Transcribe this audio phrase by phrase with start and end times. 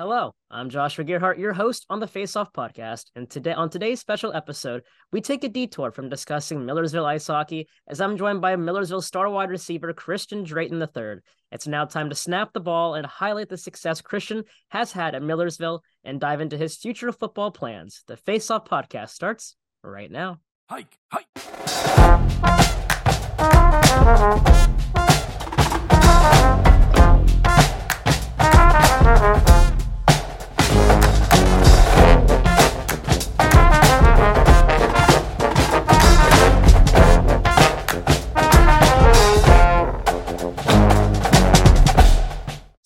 [0.00, 4.00] Hello, I'm Joshua Gearhart, your host on the Face Off podcast, and today on today's
[4.00, 8.56] special episode, we take a detour from discussing Millersville ice hockey as I'm joined by
[8.56, 11.16] Millersville star wide receiver Christan Drayton III.
[11.52, 15.22] It's now time to snap the ball and highlight the success Christan has had at
[15.22, 18.02] Millersville and dive into his future football plans.
[18.06, 20.38] The Face Off podcast starts right now.
[20.70, 21.26] Hike, hike.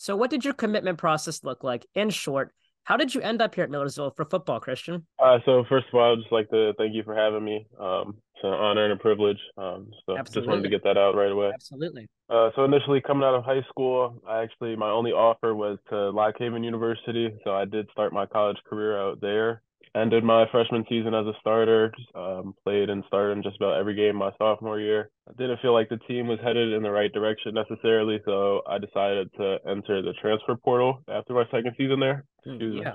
[0.05, 1.87] So, what did your commitment process look like?
[1.95, 5.03] In short, how did you end up here at Millersville for football, Christan?
[5.19, 7.67] Uh, so first of all, I'd just like to thank you for having me.
[7.81, 9.39] Um, it's an honor and a privilege.
[9.57, 10.35] Um, so Absolutely.
[10.35, 11.53] just wanted to get that out right away.
[11.55, 12.07] Absolutely.
[12.29, 16.11] Uh, so initially coming out of high school, I actually my only offer was to
[16.11, 17.31] Lock Haven University.
[17.43, 19.63] So I did start my college career out there
[19.97, 21.93] ended my freshman season as a starter.
[22.15, 25.11] Um, played and started in just about every game my sophomore year.
[25.29, 28.79] I didn't feel like the team was headed in the right direction necessarily, so I
[28.79, 32.25] decided to enter the transfer portal after my second season there.
[32.47, 32.95] Mm, yeah.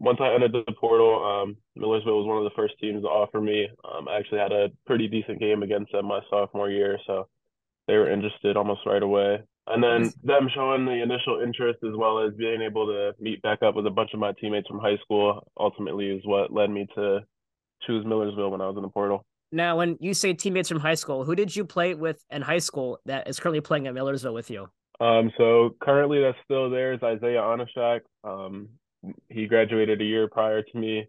[0.00, 3.40] Once I entered the portal, um, Millersville was one of the first teams to offer
[3.40, 3.68] me.
[3.84, 7.28] Um, I actually had a pretty decent game against them my sophomore year, so
[7.92, 9.42] they were interested almost right away.
[9.66, 13.62] And then them showing the initial interest as well as being able to meet back
[13.62, 16.86] up with a bunch of my teammates from high school ultimately is what led me
[16.94, 17.20] to
[17.86, 19.26] choose Millersville when I was in the portal.
[19.52, 22.58] Now, when you say teammates from high school, who did you play with in high
[22.58, 24.68] school that is currently playing at Millersville with you?
[24.98, 28.00] Um, so currently that's still there is Isaiah Onishak.
[28.24, 28.70] Um,
[29.28, 31.06] he graduated a year prior to me,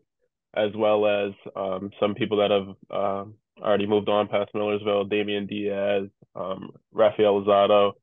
[0.54, 3.26] as well as um, some people that have uh,
[3.64, 7.94] already moved on past Millersville, Damian Diaz, um, Rafael Lozado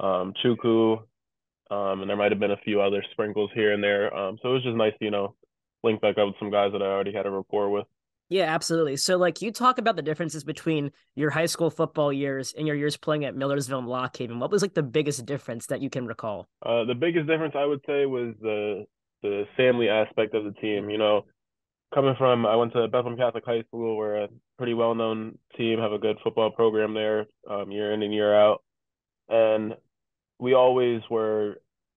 [0.00, 0.98] um, Chuku,
[1.70, 4.14] um, and there might have been a few other sprinkles here and there.
[4.14, 5.34] Um, so it was just nice to, you know,
[5.82, 7.86] link back up with some guys that I already had a rapport with.
[8.30, 8.96] Yeah, absolutely.
[8.96, 12.74] So, like, you talk about the differences between your high school football years and your
[12.74, 14.40] years playing at Millersville and Lock Haven.
[14.40, 16.48] What was like the biggest difference that you can recall?
[16.64, 18.86] Uh, the biggest difference I would say was the
[19.22, 20.88] the family aspect of the team.
[20.88, 21.26] You know,
[21.94, 25.78] coming from I went to Bethlehem Catholic High School, we're a pretty well known team,
[25.78, 28.62] have a good football program there, um, year in and year out,
[29.28, 29.74] and
[30.38, 31.56] we always were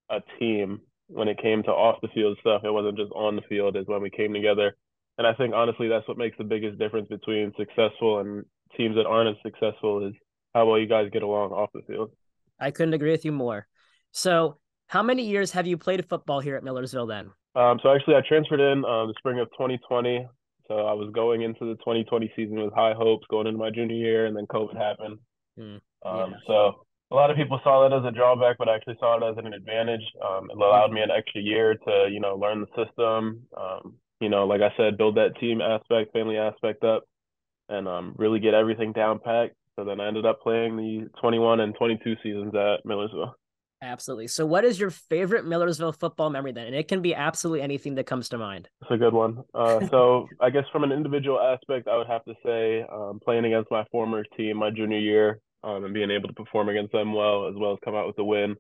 [0.09, 2.61] a team when it came to off the field stuff.
[2.63, 4.75] It wasn't just on the field is when we came together.
[5.17, 9.05] And I think honestly that's what makes the biggest difference between successful and teams that
[9.05, 10.13] aren't as successful is
[10.53, 12.11] how well you guys get along off the field.
[12.59, 13.67] I couldn't agree with you more.
[14.11, 14.57] So
[14.87, 17.31] how many years have you played football here at Millersville then?
[17.55, 20.27] Um, so actually I transferred in uh, the spring of 2020.
[20.67, 23.95] So I was going into the 2020 season with high hopes going into my junior
[23.95, 25.19] year and then COVID happened.
[25.59, 26.11] Mm, yeah.
[26.11, 29.17] um, so a lot of people saw that as a drawback, but I actually saw
[29.17, 30.03] it as an advantage.
[30.23, 33.43] Um, it allowed me an extra year to, you know, learn the system.
[33.55, 37.03] Um, you know, like I said, build that team aspect, family aspect up,
[37.69, 39.55] and um, really get everything down packed.
[39.75, 43.35] So then I ended up playing the 21 and 22 seasons at Millersville.
[43.81, 44.27] Absolutely.
[44.27, 46.65] So, what is your favorite Millersville football memory then?
[46.65, 48.69] And it can be absolutely anything that comes to mind.
[48.81, 49.43] It's a good one.
[49.53, 53.45] Uh, so, I guess from an individual aspect, I would have to say um, playing
[53.45, 57.13] against my former team my junior year um, and being able to perform against them
[57.13, 58.55] well, as well as come out with the win.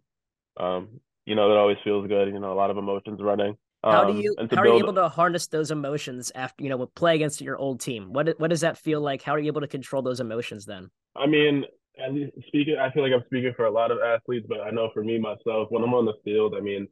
[0.59, 2.27] Um, you know, that always feels good.
[2.27, 3.57] You know, a lot of emotions running.
[3.83, 6.85] how do um, you how are you able to harness those emotions after you know
[6.85, 8.13] play against your old team?
[8.13, 9.23] What what does that feel like?
[9.23, 10.91] How are you able to control those emotions then?
[11.15, 11.65] I mean,
[12.03, 14.71] at least speaking, I feel like I'm speaking for a lot of athletes, but I
[14.71, 16.87] know for me myself, when I'm on the field, I mean,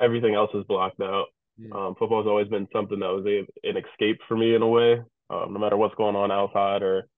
[0.00, 1.26] everything else is blocked out.
[1.58, 1.74] Yeah.
[1.74, 4.68] Um, football has always been something that was a, an escape for me in a
[4.68, 5.02] way.
[5.30, 7.08] Um, no matter what's going on outside or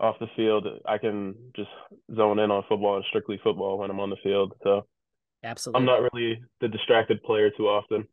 [0.00, 1.70] off the field, I can just
[2.14, 4.52] zone in on football and strictly football when I'm on the field.
[4.62, 4.86] So
[5.44, 8.06] absolutely, I'm not really the distracted player too often.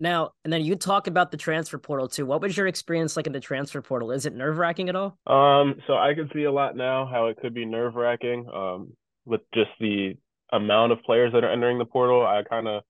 [0.00, 2.26] Now, and then you talk about the transfer portal too.
[2.26, 4.10] What was your experience like in the transfer portal?
[4.10, 5.16] Is it nerve wracking at all?
[5.26, 8.48] Um, so I can see a lot now how it could be nerve wracking.
[8.52, 8.92] Um,
[9.24, 10.16] with just the
[10.52, 12.82] amount of players that are entering the portal, I kind of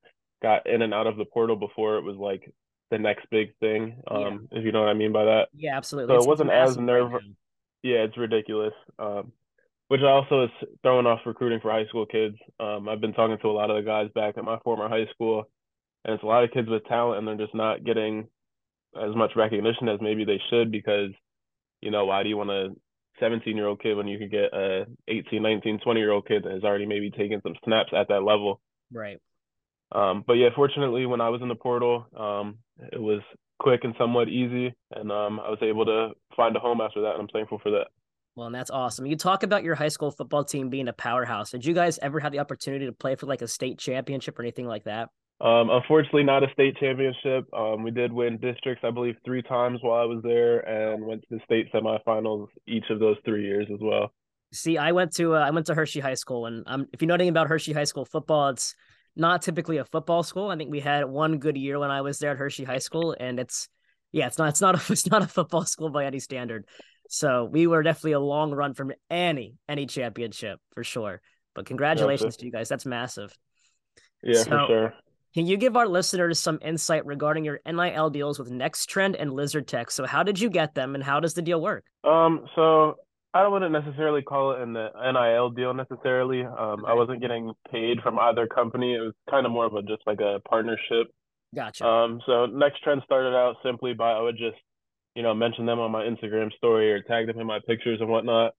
[0.42, 2.50] got in and out of the portal before it was like
[2.90, 4.02] the next big thing.
[4.10, 4.58] Um, yeah.
[4.58, 5.48] if you know what I mean by that.
[5.54, 6.14] Yeah, absolutely.
[6.14, 7.12] So it's, it wasn't as nerve.
[7.12, 7.22] Right
[7.84, 8.72] yeah, it's ridiculous.
[8.98, 9.32] Um,
[9.88, 10.50] which also is
[10.82, 12.36] throwing off recruiting for high school kids.
[12.58, 15.06] Um, I've been talking to a lot of the guys back at my former high
[15.12, 15.44] school,
[16.04, 18.28] and it's a lot of kids with talent, and they're just not getting
[18.96, 21.10] as much recognition as maybe they should because,
[21.80, 22.68] you know, why do you want a
[23.20, 26.44] 17 year old kid when you could get a 18, 19, 20 year old kid
[26.44, 28.60] that has already maybe taken some snaps at that level?
[28.92, 29.18] Right.
[29.92, 32.58] Um, but yeah, fortunately, when I was in the portal, um,
[32.92, 33.20] it was
[33.58, 34.74] quick and somewhat easy.
[34.92, 37.70] And um, I was able to find a home after that, and I'm thankful for
[37.70, 37.86] that.
[38.36, 39.06] Well, and that's awesome.
[39.06, 41.52] You talk about your high school football team being a powerhouse.
[41.52, 44.42] Did you guys ever have the opportunity to play for like a state championship or
[44.42, 45.10] anything like that?
[45.40, 47.46] Um, unfortunately, not a state championship.
[47.52, 51.22] Um, we did win districts, I believe, three times while I was there, and went
[51.22, 54.12] to the state semifinals each of those three years as well.
[54.52, 57.08] See, I went to uh, I went to Hershey High School, and um, if you
[57.08, 58.74] know anything about Hershey High School football, it's
[59.16, 60.48] not typically a football school.
[60.50, 63.16] I think we had one good year when I was there at Hershey High School,
[63.18, 63.68] and it's
[64.12, 66.66] yeah, it's not it's not a, it's not a football school by any standard.
[67.08, 71.20] So we were definitely a long run from any any championship for sure.
[71.54, 72.68] But congratulations to you guys.
[72.68, 73.36] That's massive.
[74.22, 74.94] Yeah, so, for sure.
[75.34, 79.32] Can you give our listeners some insight regarding your NIL deals with Next Trend and
[79.32, 79.90] Lizard Tech?
[79.90, 81.84] So how did you get them and how does the deal work?
[82.04, 82.98] Um, so
[83.34, 86.44] I don't wouldn't necessarily call it an NIL deal necessarily.
[86.44, 88.94] Um, I wasn't getting paid from either company.
[88.94, 91.08] It was kind of more of a just like a partnership.
[91.52, 91.84] Gotcha.
[91.84, 94.62] Um, so Next Trend started out simply by I would just,
[95.16, 98.08] you know, mention them on my Instagram story or tag them in my pictures and
[98.08, 98.52] whatnot.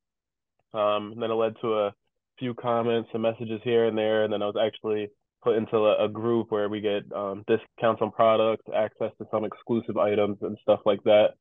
[0.74, 1.94] Um, and then it led to a
[2.38, 5.08] few comments and messages here and there, and then I was actually
[5.46, 9.46] put into a, a group where we get um, discounts on products, access to some
[9.46, 11.36] exclusive items and stuff like that.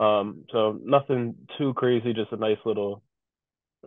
[0.00, 3.02] Um, so nothing too crazy, just a nice little,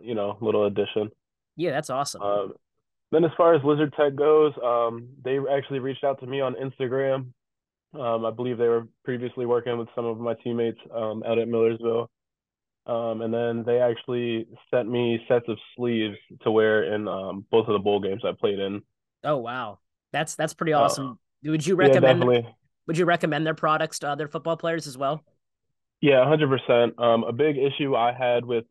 [0.00, 1.10] you know, little addition.
[1.56, 2.22] Yeah, that's awesome.
[2.22, 2.52] Um,
[3.10, 6.54] then as far as Lizard Tech goes, um, they actually reached out to me on
[6.54, 7.32] Instagram.
[7.98, 11.48] Um, I believe they were previously working with some of my teammates um, out at
[11.48, 12.10] Millersville.
[12.86, 17.66] Um, and then they actually sent me sets of sleeves to wear in um, both
[17.66, 18.82] of the bowl games I played in.
[19.26, 19.80] Oh wow,
[20.12, 21.18] that's that's pretty uh, awesome.
[21.46, 22.22] Uh, would you recommend?
[22.22, 22.40] Yeah,
[22.86, 25.22] would you recommend their products to other football players as well?
[26.00, 26.98] Yeah, hundred percent.
[26.98, 28.64] Um, a big issue I had with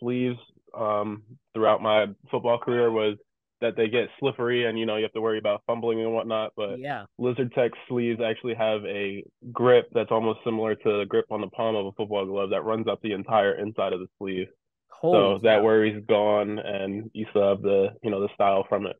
[0.00, 0.38] sleeves
[0.76, 1.22] um,
[1.54, 3.16] throughout my football career was
[3.60, 6.52] that they get slippery, and you know you have to worry about fumbling and whatnot.
[6.56, 9.22] But yeah, Lizard Tech sleeves actually have a
[9.52, 12.64] grip that's almost similar to the grip on the palm of a football glove that
[12.64, 14.48] runs up the entire inside of the sleeve.
[14.88, 18.86] Holy so that worry's gone, and you still have the you know the style from
[18.86, 18.96] it.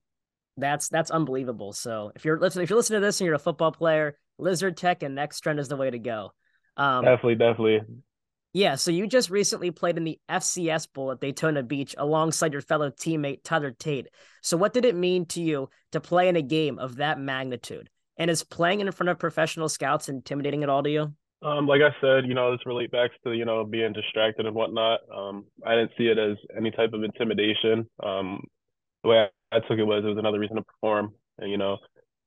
[0.60, 1.72] That's that's unbelievable.
[1.72, 4.76] So if you're listening, if you're listening to this and you're a football player, Lizard
[4.76, 6.32] Tech and Next Trend is the way to go.
[6.76, 7.80] Um, definitely, definitely.
[8.52, 8.74] Yeah.
[8.74, 12.90] So you just recently played in the FCS Bowl at Daytona Beach alongside your fellow
[12.90, 14.08] teammate Tyler Tate.
[14.42, 17.88] So what did it mean to you to play in a game of that magnitude?
[18.16, 21.14] And is playing in front of professional scouts intimidating at all to you?
[21.42, 24.54] Um, like I said, you know, this relates back to you know being distracted and
[24.54, 25.00] whatnot.
[25.14, 27.88] Um, I didn't see it as any type of intimidation.
[28.02, 28.42] Um,
[29.02, 31.14] the way I took it was it was another reason to perform.
[31.38, 31.78] And, you know,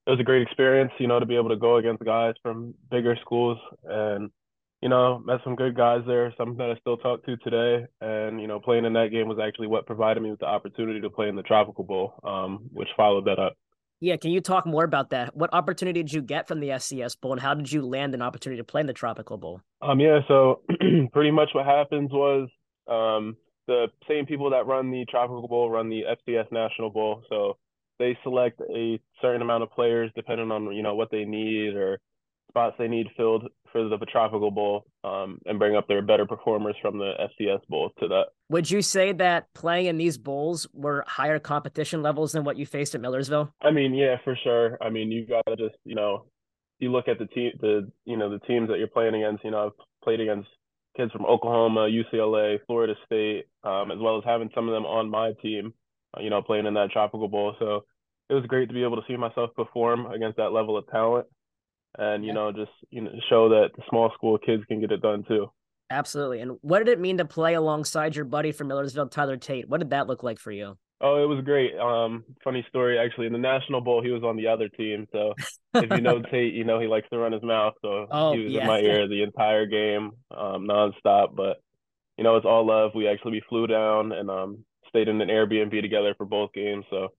[0.05, 2.73] it was a great experience, you know, to be able to go against guys from
[2.91, 4.31] bigger schools and,
[4.81, 7.85] you know, met some good guys there, some that I still talk to today.
[8.01, 10.99] And, you know, playing in that game was actually what provided me with the opportunity
[10.99, 13.53] to play in the Tropical Bowl, um, which followed that up.
[14.01, 15.33] Yeah, can you talk more about that?
[15.33, 18.21] What opportunity did you get from the FCS Bowl and how did you land an
[18.21, 19.61] opportunity to play in the Tropical Bowl?
[19.81, 20.59] Um, yeah, so
[21.13, 22.49] pretty much what happens was
[22.89, 23.37] um,
[23.67, 27.23] the same people that run the Tropical Bowl run the FCS National Bowl.
[27.29, 27.57] So
[27.99, 31.99] they select a certain amount of players depending on you know what they need or
[32.49, 36.75] spots they need filled for the Tropical Bowl, um, and bring up their better performers
[36.79, 38.25] from the FCS Bowl to that.
[38.49, 42.67] Would you say that playing in these bowls were higher competition levels than what you
[42.67, 43.51] faced at Millersville?
[43.61, 44.77] I mean, yeah, for sure.
[44.79, 46.25] I mean, you gotta just you know,
[46.79, 49.43] you look at the team, the you know the teams that you're playing against.
[49.43, 50.49] You know, I've played against
[50.95, 55.09] kids from Oklahoma, UCLA, Florida State, um, as well as having some of them on
[55.09, 55.73] my team,
[56.15, 57.55] uh, you know, playing in that Tropical Bowl.
[57.59, 57.85] So
[58.29, 61.27] it was great to be able to see myself perform against that level of talent
[61.97, 62.33] and, you yeah.
[62.33, 65.47] know, just, you know, show that the small school kids can get it done too.
[65.89, 66.39] Absolutely.
[66.39, 69.69] And what did it mean to play alongside your buddy from Millersville, Tyler Tate?
[69.69, 70.77] What did that look like for you?
[71.03, 71.77] Oh, it was great.
[71.77, 73.27] Um, funny story actually.
[73.27, 75.05] In the National Bowl, he was on the other team.
[75.11, 75.33] So
[75.75, 77.73] if you know Tate, you know he likes to run his mouth.
[77.81, 78.61] So oh, he was yeah.
[78.61, 81.35] in my ear the entire game, um, nonstop.
[81.35, 81.61] But
[82.17, 82.91] you know, it's all love.
[82.95, 86.85] We actually we flew down and um stayed in an Airbnb together for both games.
[86.89, 87.09] So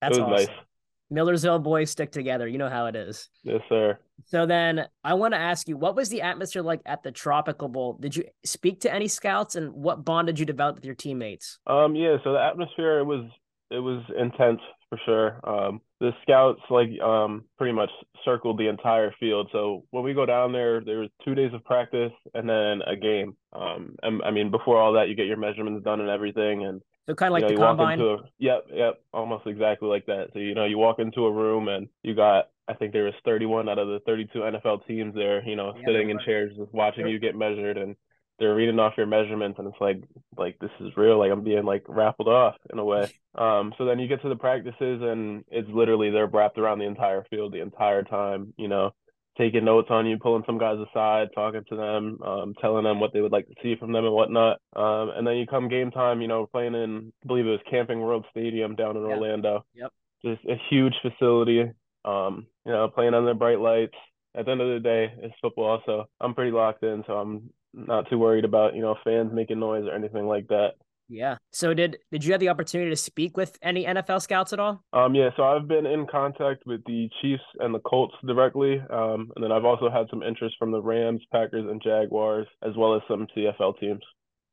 [0.00, 0.54] That's it was awesome.
[0.54, 0.64] nice.
[1.10, 2.48] Millersville boys stick together.
[2.48, 3.28] You know how it is.
[3.42, 3.98] Yes, sir.
[4.24, 7.68] So then I want to ask you, what was the atmosphere like at the Tropical
[7.68, 7.98] Bowl?
[8.00, 11.58] Did you speak to any scouts and what bond did you develop with your teammates?
[11.66, 13.30] Um, yeah, so the atmosphere it was
[13.70, 15.40] it was intense for sure.
[15.48, 17.90] Um, the scouts like um pretty much
[18.24, 19.48] circled the entire field.
[19.52, 22.96] So when we go down there, there was two days of practice and then a
[22.96, 23.36] game.
[23.52, 26.80] Um, and I mean before all that, you get your measurements done and everything, and
[27.06, 28.00] so kind of like you know, the combine.
[28.00, 30.28] A, yep, yep, almost exactly like that.
[30.32, 33.14] So you know, you walk into a room and you got I think there was
[33.24, 35.46] 31 out of the 32 NFL teams there.
[35.46, 37.96] You know, yeah, sitting in chairs just watching you get measured and
[38.38, 40.02] they're reading off your measurements and it's like
[40.36, 43.10] like this is real like i'm being like raffled off in a way.
[43.36, 46.86] Um so then you get to the practices and it's literally they're wrapped around the
[46.86, 48.92] entire field the entire time you know
[49.36, 53.12] taking notes on you pulling some guys aside talking to them um telling them what
[53.12, 54.58] they would like to see from them and whatnot.
[54.74, 57.60] Um and then you come game time you know playing in i believe it was
[57.70, 59.08] camping world stadium down in yeah.
[59.10, 59.62] orlando.
[59.74, 59.92] Yep.
[60.24, 61.72] Just a huge facility
[62.06, 63.94] Um, you know, playing under bright lights.
[64.36, 67.02] At the end of the day, it's football, so I'm pretty locked in.
[67.06, 70.72] So I'm not too worried about you know fans making noise or anything like that.
[71.08, 71.36] Yeah.
[71.52, 74.82] So did did you have the opportunity to speak with any NFL scouts at all?
[74.92, 75.30] Um, yeah.
[75.36, 79.52] So I've been in contact with the Chiefs and the Colts directly, um, and then
[79.52, 83.26] I've also had some interest from the Rams, Packers, and Jaguars, as well as some
[83.36, 84.02] CFL teams.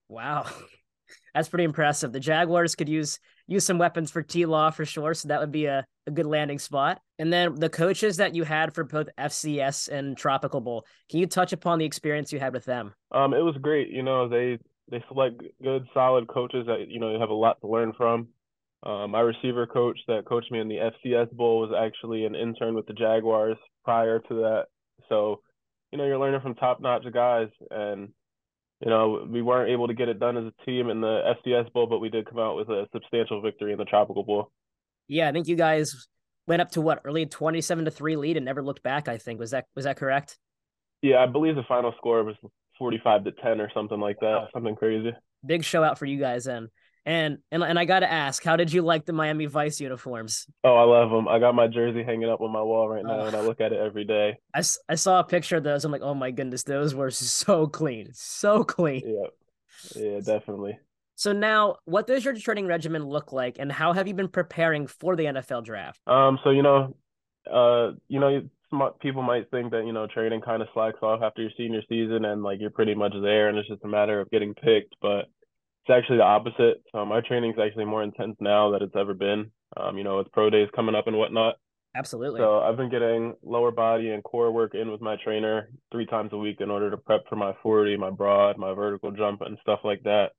[0.09, 0.45] Wow,
[1.33, 2.11] that's pretty impressive.
[2.11, 5.51] The Jaguars could use use some weapons for T Law for sure, so that would
[5.51, 7.01] be a, a good landing spot.
[7.19, 11.27] And then the coaches that you had for both FCS and Tropical Bowl, can you
[11.27, 12.93] touch upon the experience you had with them?
[13.11, 13.89] Um, it was great.
[13.89, 14.59] You know, they
[14.89, 18.27] they select good, solid coaches that you know you have a lot to learn from.
[18.83, 22.75] Um, my receiver coach that coached me in the FCS Bowl was actually an intern
[22.75, 24.65] with the Jaguars prior to that.
[25.07, 25.39] So,
[25.91, 28.09] you know, you're learning from top-notch guys, and
[28.83, 31.71] you know, we weren't able to get it done as a team in the FCS
[31.71, 34.51] Bowl, but we did come out with a substantial victory in the Tropical Bowl.
[35.07, 36.07] Yeah, I think you guys
[36.47, 39.07] went up to what early twenty-seven to three lead and never looked back.
[39.07, 40.37] I think was that was that correct?
[41.01, 42.35] Yeah, I believe the final score was
[42.77, 44.47] 45 to 10 or something like that.
[44.53, 45.11] Something crazy.
[45.45, 46.69] Big show out for you guys then.
[47.05, 50.47] And and and I got to ask, how did you like the Miami Vice uniforms?
[50.63, 51.27] Oh, I love them.
[51.27, 53.73] I got my jersey hanging up on my wall right now, and I look at
[53.73, 54.37] it every day.
[54.55, 55.83] I, I saw a picture of those.
[55.83, 59.03] I'm like, oh my goodness, those were so clean, so clean.
[59.05, 60.79] Yeah, yeah, definitely.
[61.15, 64.87] So now, what does your training regimen look like, and how have you been preparing
[64.87, 65.99] for the NFL draft?
[66.07, 66.95] Um, so you know,
[67.51, 68.43] uh, you know,
[69.01, 72.25] people might think that you know training kind of slacks off after your senior season
[72.25, 75.25] and like you're pretty much there and it's just a matter of getting picked but
[75.85, 76.81] it's actually the opposite.
[76.91, 79.51] So my training is actually more intense now than it's ever been.
[79.77, 81.55] Um you know with pro days coming up and whatnot.
[81.95, 82.39] Absolutely.
[82.39, 86.31] So i've been getting lower body and core work in with my trainer three times
[86.33, 89.57] a week in order to prep for my 40 my broad my vertical jump and
[89.61, 90.31] stuff like that.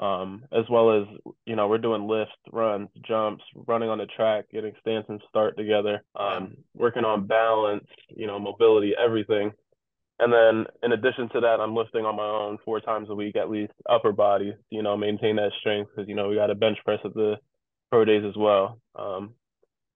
[0.00, 1.08] Um, as well as
[1.44, 5.56] you know we're doing lifts, runs, jumps, running on the track, getting stance and start
[5.56, 9.50] together, um, working on balance, you know, mobility, everything.
[10.20, 13.36] And then in addition to that, I'm lifting on my own four times a week
[13.36, 16.54] at least, upper body, you know, maintain that strength because you know we got a
[16.54, 17.36] bench press at the
[17.90, 18.80] pro days as well.
[18.96, 19.34] Um,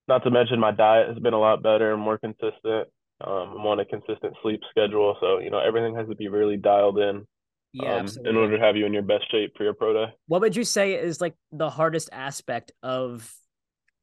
[0.07, 2.87] not to mention my diet has been a lot better and more consistent.
[3.21, 6.57] Um, I'm on a consistent sleep schedule, so you know everything has to be really
[6.57, 7.25] dialed in
[7.73, 10.13] yeah, um, in order to have you in your best shape for your pro day.
[10.27, 13.33] What would you say is like the hardest aspect of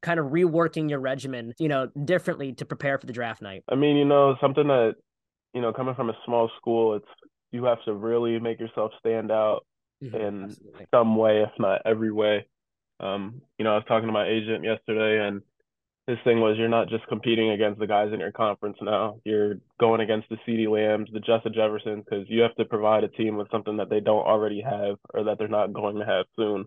[0.02, 3.62] kind of reworking your regimen, you know, differently to prepare for the draft night?
[3.68, 4.96] I mean, you know, something that,
[5.54, 7.06] you know, coming from a small school, it's
[7.50, 9.66] you have to really make yourself stand out
[10.02, 10.86] mm-hmm, in absolutely.
[10.94, 12.46] some way, if not every way.
[13.00, 15.42] Um, you know, I was talking to my agent yesterday and
[16.06, 19.20] his thing was you're not just competing against the guys in your conference now.
[19.24, 23.08] You're going against the CeeDee Lambs, the Justin Jeffersons, because you have to provide a
[23.08, 26.26] team with something that they don't already have or that they're not going to have
[26.36, 26.66] soon.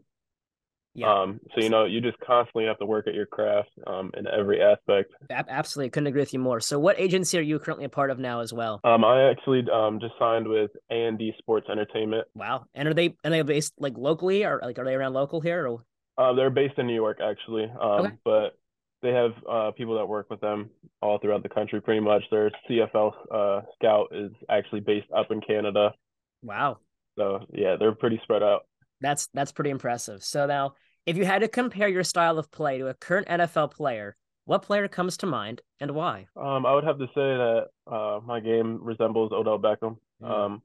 [0.95, 1.11] Yeah.
[1.11, 4.27] Um, so you know, you just constantly have to work at your craft um, in
[4.27, 5.11] every aspect.
[5.29, 6.59] Absolutely, couldn't agree with you more.
[6.59, 8.79] So, what agency are you currently a part of now as well?
[8.83, 12.27] Um, I actually um just signed with A and D Sports Entertainment.
[12.35, 15.41] Wow, and are they are they based like locally or like are they around local
[15.41, 15.67] here?
[15.67, 15.83] Or?
[16.15, 17.63] Uh, they're based in New York actually.
[17.63, 18.15] Um, okay.
[18.23, 18.57] but
[19.03, 20.69] they have uh, people that work with them
[21.01, 25.41] all throughout the country pretty much their cfl uh, scout is actually based up in
[25.41, 25.93] canada
[26.41, 26.77] wow
[27.17, 28.61] so yeah they're pretty spread out
[29.01, 30.73] that's that's pretty impressive so now
[31.05, 34.61] if you had to compare your style of play to a current nfl player what
[34.61, 38.39] player comes to mind and why um, i would have to say that uh, my
[38.39, 40.29] game resembles odell beckham mm.
[40.29, 40.61] um,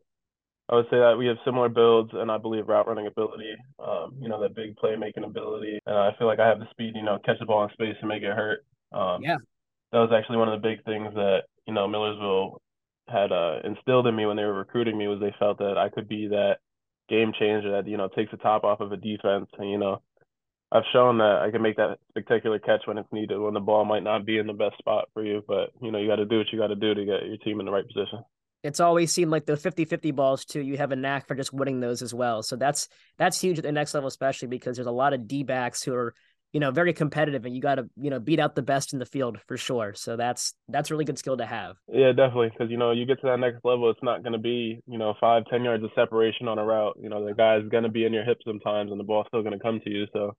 [0.71, 3.55] I would say that we have similar builds, and I believe route running ability.
[3.79, 5.79] Um, you know, that big playmaking ability.
[5.87, 7.97] And I feel like I have the speed, you know, catch the ball in space
[8.01, 8.67] and make it hurt.
[8.93, 9.39] Um, yeah,
[9.93, 12.61] that was actually one of the big things that you know Millersville
[13.09, 15.89] had uh, instilled in me when they were recruiting me was they felt that I
[15.89, 16.59] could be that
[17.09, 20.03] game changer that you know takes the top off of a defense, and you know.
[20.71, 23.87] I've shown that I can make that spectacular catch when it's needed, when the ball
[23.87, 25.43] might not be in the best spot for you.
[25.49, 27.39] But you know, you got to do what you got to do to get your
[27.39, 28.23] team in the right position
[28.65, 31.81] it's always seemed like the 50-50 balls too you have a knack for just winning
[31.81, 34.93] those as well so that's that's huge at the next level especially because there's a
[34.93, 36.15] lot of d-backs who are
[36.53, 38.99] you know very competitive and you got to you know beat out the best in
[38.99, 42.49] the field for sure so that's that's a really good skill to have yeah definitely
[42.51, 44.99] because you know you get to that next level it's not going to be you
[44.99, 47.91] know five ten yards of separation on a route you know the guy's going to
[47.91, 50.33] be in your hips sometimes and the ball's still going to come to you so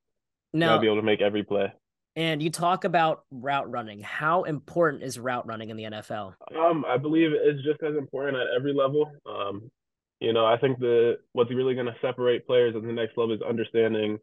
[0.52, 1.72] you got to be able to make every play
[2.16, 4.00] and you talk about route running.
[4.00, 6.34] How important is route running in the NFL?
[6.58, 9.10] Um, I believe it's just as important at every level.
[9.24, 9.70] Um,
[10.18, 13.32] you know, I think the what's really going to separate players at the next level
[13.32, 14.18] is understanding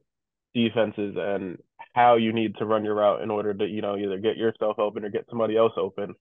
[0.53, 1.57] defenses and
[1.93, 4.79] how you need to run your route in order to, you know, either get yourself
[4.79, 6.13] open or get somebody else open.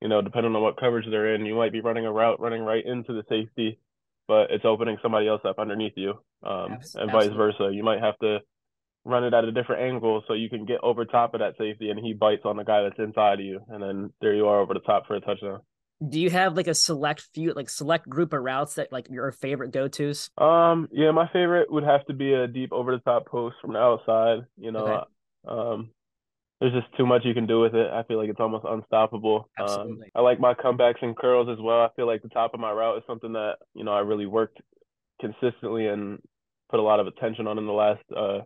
[0.00, 2.62] You know, depending on what coverage they're in, you might be running a route running
[2.62, 3.78] right into the safety,
[4.28, 7.70] but it's opening somebody else up underneath you, um, and vice versa.
[7.72, 8.38] You might have to
[9.04, 11.90] run it at a different angle so you can get over top of that safety
[11.90, 14.60] and he bites on the guy that's inside of you and then there you are
[14.60, 15.60] over the top for a touchdown.
[16.06, 19.32] Do you have like a select few like select group of routes that like your
[19.32, 20.30] favorite go-tos?
[20.38, 23.72] Um yeah, my favorite would have to be a deep over the top post from
[23.72, 24.92] the outside, you know.
[24.92, 25.04] Okay.
[25.46, 25.90] Um
[26.60, 27.90] there's just too much you can do with it.
[27.92, 29.50] I feel like it's almost unstoppable.
[29.58, 30.04] Um, Absolutely.
[30.06, 31.82] Um, I like my comebacks and curls as well.
[31.82, 34.26] I feel like the top of my route is something that, you know, I really
[34.26, 34.60] worked
[35.20, 36.20] consistently and
[36.70, 38.40] put a lot of attention on in the last uh,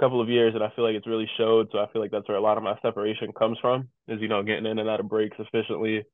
[0.00, 1.68] couple of years, and I feel like it's really showed.
[1.72, 4.28] So I feel like that's where a lot of my separation comes from, is you
[4.28, 6.04] know getting in and out of breaks efficiently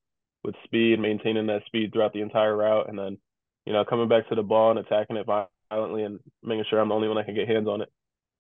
[0.46, 3.18] with speed, maintaining that speed throughout the entire route, and then
[3.66, 6.88] you know coming back to the ball and attacking it violently and making sure I'm
[6.88, 7.88] the only one that can get hands on it.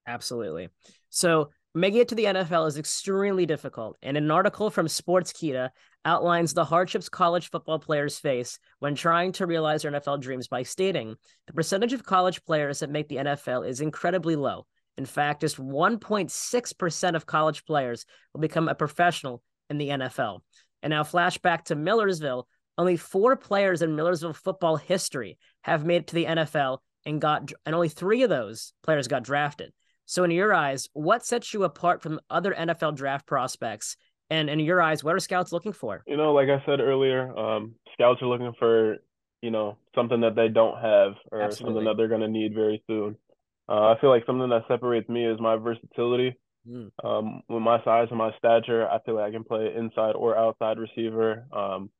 [0.06, 0.68] Absolutely.
[1.10, 5.70] So making it to the NFL is extremely difficult, and an article from Sports Sportskeeda
[6.04, 10.62] outlines the hardships college football players face when trying to realize their NFL dreams by
[10.62, 11.16] stating
[11.48, 14.66] the percentage of college players that make the NFL is incredibly low.
[14.96, 20.40] In fact, just 1.6% of college players will become a professional in the NFL.
[20.86, 22.46] And now, flashback to Millersville,
[22.78, 27.50] only four players in Millersville football history have made it to the NFL and got,
[27.66, 29.72] and only three of those players got drafted.
[30.04, 33.96] So, in your eyes, what sets you apart from other NFL draft prospects
[34.30, 36.04] and in your eyes, what are scouts looking for?
[36.06, 38.98] You know, like I said earlier, um, scouts are looking for,
[39.42, 41.74] you know, something that they don't have or Absolutely.
[41.74, 43.16] something that they're going to need very soon.
[43.68, 46.36] Uh, I feel like something that separates me is my versatility.
[46.68, 46.90] Mm.
[47.04, 50.36] Um, with my size and my stature, I feel like I can play inside or
[50.36, 51.44] outside receiver.
[51.52, 51.90] Um,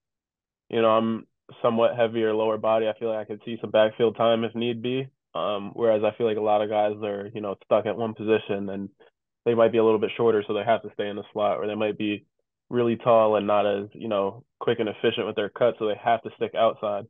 [0.68, 1.26] you know, I'm
[1.62, 2.88] somewhat heavier lower body.
[2.88, 5.08] I feel like I could see some backfield time if need be.
[5.35, 8.14] Um, whereas I feel like a lot of guys are, you know, stuck at one
[8.14, 8.88] position and
[9.46, 11.58] they might be a little bit shorter, so they have to stay in the slot,
[11.58, 12.26] or they might be
[12.68, 15.94] really tall and not as you know quick and efficient with their cut, so they
[16.02, 17.06] have to stick outside.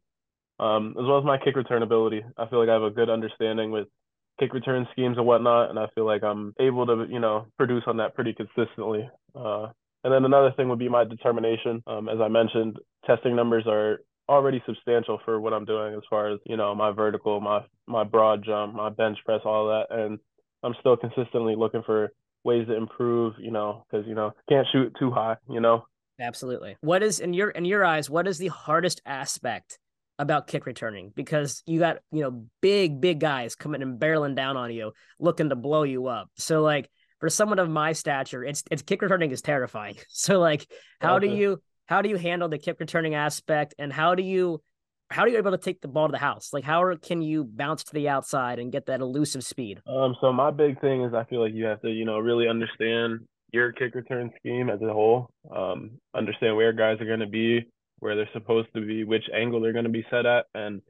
[0.60, 3.10] Um, as well as my kick return ability, I feel like I have a good
[3.10, 3.88] understanding with
[4.38, 7.84] kick return schemes and whatnot, and I feel like I'm able to you know produce
[7.86, 9.08] on that pretty consistently.
[9.34, 9.68] Uh,
[10.04, 11.82] and then another thing would be my determination.
[11.86, 16.32] Um, as I mentioned, testing numbers are already substantial for what I'm doing as far
[16.32, 20.18] as you know my vertical, my my broad jump, my bench press, all that, and
[20.62, 22.10] I'm still consistently looking for
[22.44, 25.84] ways to improve, you know, because you know can't shoot too high, you know.
[26.18, 26.76] Absolutely.
[26.80, 28.08] What is in your in your eyes?
[28.08, 29.78] What is the hardest aspect
[30.18, 31.12] about kick returning?
[31.14, 35.48] Because you got you know big big guys coming and barreling down on you, looking
[35.48, 36.30] to blow you up.
[36.36, 39.96] So like for someone of my stature, it's it's kick returning is terrifying.
[40.08, 40.66] So like,
[41.00, 41.28] how okay.
[41.28, 44.62] do you how do you handle the kick returning aspect, and how do you
[45.10, 46.52] how are you able to take the ball to the house?
[46.52, 49.80] Like, how can you bounce to the outside and get that elusive speed?
[49.86, 52.48] Um, so my big thing is I feel like you have to, you know, really
[52.48, 53.20] understand
[53.52, 55.30] your kick return scheme as a whole.
[55.54, 57.66] Um, understand where guys are going to be,
[57.98, 60.82] where they're supposed to be, which angle they're going to be set at, and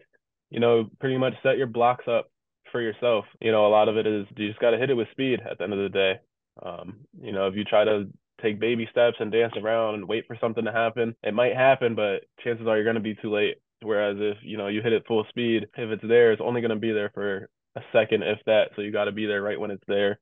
[0.51, 2.31] you know, pretty much set your blocks up
[2.71, 3.25] for yourself.
[3.41, 5.41] You know, a lot of it is you just got to hit it with speed
[5.49, 6.15] at the end of the day.
[6.63, 8.07] Um, you know, if you try to
[8.43, 11.95] take baby steps and dance around and wait for something to happen, it might happen,
[11.95, 13.57] but chances are you're going to be too late.
[13.83, 16.71] Whereas if you know you hit it full speed, if it's there, it's only going
[16.71, 18.71] to be there for a second, if that.
[18.75, 20.19] So you got to be there right when it's there,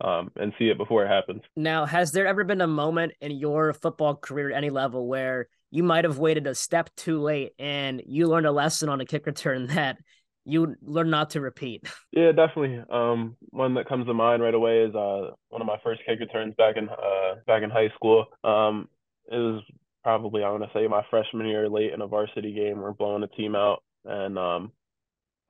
[0.00, 1.42] um, and see it before it happens.
[1.56, 5.48] Now, has there ever been a moment in your football career at any level where
[5.70, 9.06] you might have waited a step too late and you learned a lesson on a
[9.06, 9.98] kick return that
[10.44, 11.88] you learn not to repeat?
[12.12, 12.82] Yeah, definitely.
[12.88, 16.20] Um, one that comes to mind right away is uh one of my first kick
[16.20, 18.26] returns back in uh back in high school.
[18.44, 18.88] Um,
[19.30, 19.62] it was
[20.04, 22.80] probably I want to say my freshman year late in a varsity game.
[22.80, 24.72] We're blowing a team out, and um,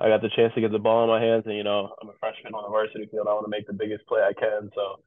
[0.01, 1.45] I got the chance to get the ball in my hands.
[1.47, 3.27] And you know, I'm a freshman on the varsity field.
[3.29, 4.71] I want to make the biggest play I can.
[4.75, 5.01] So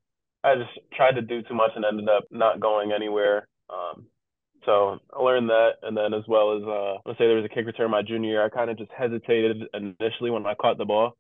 [0.43, 3.47] I just tried to do too much and ended up not going anywhere.
[3.69, 4.05] Um,
[4.65, 7.53] so I learned that, and then as well as uh, let's say there was a
[7.53, 10.85] kick return my junior year, I kind of just hesitated initially when I caught the
[10.85, 11.15] ball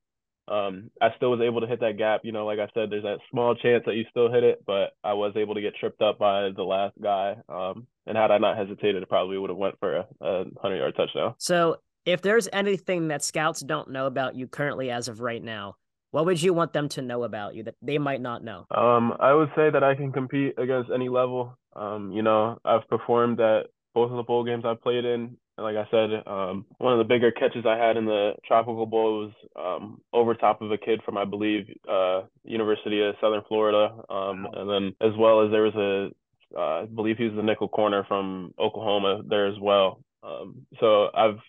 [0.49, 2.21] um, I still was able to hit that gap.
[2.23, 4.93] You know, like I said, there's that small chance that you still hit it, but
[5.03, 7.35] I was able to get tripped up by the last guy.
[7.47, 10.77] Um, and had I not hesitated, it probably would have went for a, a hundred
[10.77, 11.35] yard touchdown.
[11.37, 15.75] So, if there's anything that scouts don't know about you currently as of right now,
[16.11, 18.65] what would you want them to know about you that they might not know?
[18.75, 21.55] Um, I would say that I can compete against any level.
[21.75, 25.75] Um, you know, I've performed at both of the bowl games I've played in like
[25.75, 29.31] I said, um, one of the bigger catches I had in the Tropical Bowl was
[29.55, 33.93] um, over top of a kid from, I believe, uh, University of Southern Florida.
[34.09, 34.51] Um, wow.
[34.55, 37.67] And then as well as there was a, uh, I believe he was the nickel
[37.67, 40.01] corner from Oklahoma there as well.
[40.23, 41.39] Um, so I've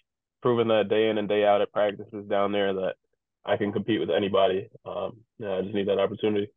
[0.43, 2.95] proven that day in and day out at practices down there that
[3.45, 4.69] I can compete with anybody.
[4.85, 6.49] Um, yeah, I just need that opportunity.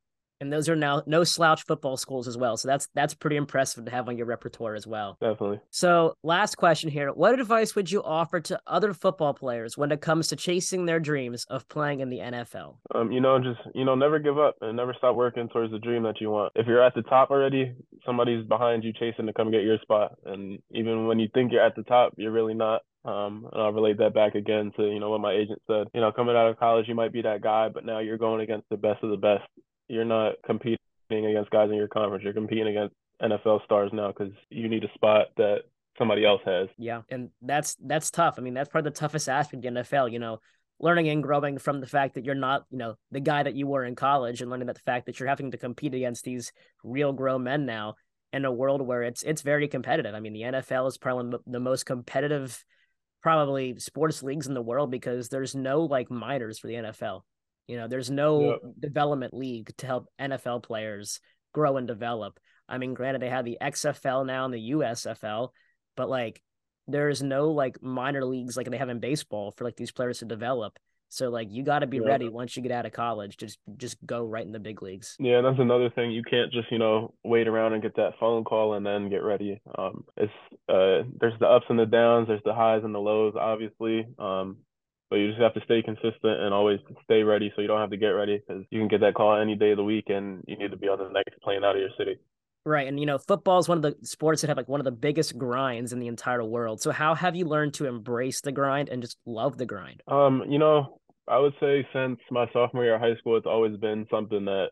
[0.41, 2.57] and those are now no slouch football schools as well.
[2.57, 5.15] So that's that's pretty impressive to have on your repertoire as well.
[5.21, 5.61] Definitely.
[5.69, 10.01] So last question here: What advice would you offer to other football players when it
[10.01, 12.75] comes to chasing their dreams of playing in the NFL?
[12.93, 15.79] Um, you know, just you know, never give up and never stop working towards the
[15.79, 16.51] dream that you want.
[16.55, 17.73] If you're at the top already,
[18.05, 20.17] somebody's behind you chasing to come get your spot.
[20.25, 22.81] And even when you think you're at the top, you're really not.
[23.05, 25.87] Um, and I'll relate that back again to, you know, what my agent said.
[25.93, 28.41] You know, coming out of college, you might be that guy, but now you're going
[28.41, 29.43] against the best of the best.
[29.89, 30.77] You're not competing
[31.11, 32.23] against guys in your conference.
[32.23, 35.63] You're competing against NFL stars now because you need a spot that
[35.97, 36.69] somebody else has.
[36.77, 38.35] Yeah, and that's that's tough.
[38.37, 40.11] I mean, that's probably the toughest aspect of the NFL.
[40.11, 40.39] You know,
[40.79, 43.67] learning and growing from the fact that you're not, you know, the guy that you
[43.67, 46.51] were in college, and learning that the fact that you're having to compete against these
[46.83, 47.95] real grown men now
[48.31, 50.15] in a world where it's it's very competitive.
[50.15, 52.63] I mean, the NFL is probably the most competitive
[53.23, 57.21] probably sports leagues in the world because there's no like minors for the NFL.
[57.67, 61.21] You know, there's no development league to help NFL players
[61.53, 62.37] grow and develop.
[62.67, 65.49] I mean, granted, they have the XFL now and the USFL,
[65.95, 66.41] but like
[66.87, 70.25] there's no like minor leagues like they have in baseball for like these players to
[70.25, 70.77] develop.
[71.13, 72.07] So like you got to be yeah.
[72.07, 74.81] ready once you get out of college to just just go right in the big
[74.81, 75.15] leagues.
[75.19, 76.11] Yeah, that's another thing.
[76.11, 79.23] You can't just you know wait around and get that phone call and then get
[79.23, 79.61] ready.
[79.77, 80.33] Um, it's
[80.69, 84.07] uh, there's the ups and the downs, there's the highs and the lows, obviously.
[84.17, 84.57] Um,
[85.09, 87.91] but you just have to stay consistent and always stay ready so you don't have
[87.91, 90.43] to get ready because you can get that call any day of the week and
[90.47, 92.17] you need to be on the next plane out of your city.
[92.65, 92.87] Right.
[92.87, 94.91] And, you know, football is one of the sports that have like one of the
[94.91, 96.81] biggest grinds in the entire world.
[96.81, 100.01] So, how have you learned to embrace the grind and just love the grind?
[100.07, 103.77] Um, you know, I would say since my sophomore year of high school, it's always
[103.77, 104.67] been something that,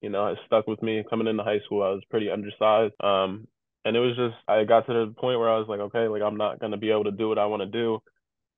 [0.00, 1.02] you know, has stuck with me.
[1.08, 2.94] Coming into high school, I was pretty undersized.
[3.02, 3.46] Um,
[3.84, 6.22] and it was just, I got to the point where I was like, okay, like
[6.22, 8.00] I'm not going to be able to do what I want to do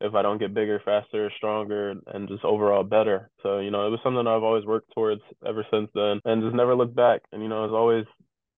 [0.00, 3.30] if I don't get bigger, faster, stronger, and just overall better.
[3.42, 6.54] So, you know, it was something I've always worked towards ever since then and just
[6.54, 7.22] never looked back.
[7.32, 8.04] And, you know, it's always,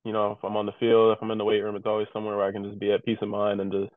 [0.04, 2.08] you know, if I'm on the field, if I'm in the weight room, it's always
[2.12, 3.92] somewhere where I can just be at peace of mind and just,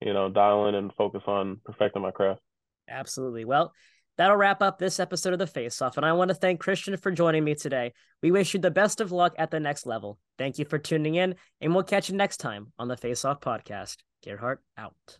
[0.00, 2.40] you know, dial in and focus on perfecting my craft.
[2.88, 3.44] Absolutely.
[3.44, 3.72] Well,
[4.18, 7.00] That'll wrap up this episode of The Face Off, and I want to thank Christan
[7.00, 7.92] for joining me today.
[8.22, 10.18] We wish you the best of luck at the next level.
[10.38, 13.40] Thank you for tuning in, and we'll catch you next time on The Face Off
[13.40, 13.96] podcast.
[14.24, 15.18] Gearhart out.